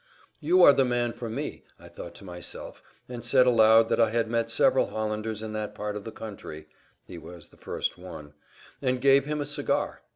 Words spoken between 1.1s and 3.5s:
for me," I thought to myself, and said